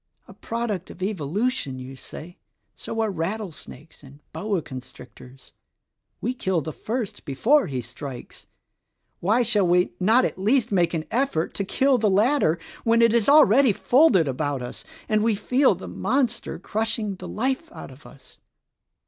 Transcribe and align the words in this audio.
A 0.27 0.33
product 0.33 0.89
of 0.89 1.03
Evolution, 1.03 1.77
you 1.77 1.95
say? 1.95 2.39
So 2.75 3.01
are 3.01 3.11
rattlesnakes 3.11 4.01
and 4.01 4.19
boa 4.33 4.63
constrictors. 4.63 5.51
We 6.21 6.33
kill 6.33 6.61
the 6.61 6.73
first 6.73 7.23
before 7.23 7.67
he 7.67 7.83
strikes. 7.83 8.47
Why 9.19 9.43
shall 9.43 9.67
we 9.67 9.93
not 9.99 10.25
at 10.25 10.39
least 10.39 10.71
make 10.71 10.95
an 10.95 11.05
effort 11.11 11.53
to 11.53 11.63
kill 11.63 11.99
the 11.99 12.09
latter 12.09 12.57
when 12.83 13.03
it 13.03 13.13
is 13.13 13.29
already 13.29 13.73
folded 13.73 14.27
about 14.27 14.63
us 14.63 14.83
and 15.07 15.21
we 15.21 15.35
feel 15.35 15.75
the 15.75 15.87
monster 15.87 16.57
crushing 16.57 17.17
the 17.17 17.27
life 17.27 17.71
out 17.71 17.91
of 17.91 18.03
us?" 18.07 18.39